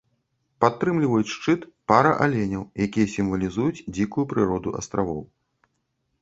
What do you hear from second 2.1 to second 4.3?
аленяў, якія сімвалізуюць дзікую